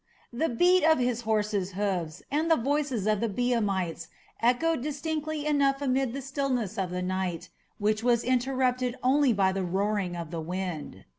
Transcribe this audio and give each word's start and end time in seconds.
The 0.33 0.49
beat 0.49 0.83
of 0.83 0.97
his 0.97 1.21
horse's 1.21 1.73
hoofs 1.73 2.23
and 2.31 2.49
the 2.49 2.55
voices 2.55 3.05
of 3.05 3.19
the 3.19 3.29
Biamites 3.29 4.07
echoed 4.41 4.81
distinctly 4.81 5.45
enough 5.45 5.79
amid 5.79 6.13
the 6.13 6.23
stillness 6.23 6.79
of 6.79 6.89
the 6.89 7.03
night, 7.03 7.49
which 7.77 8.01
was 8.03 8.23
interrupted 8.23 8.95
only 9.03 9.31
by 9.31 9.51
the 9.51 9.63
roaring 9.63 10.15
of 10.15 10.31
the 10.31 10.41
wind. 10.41 11.05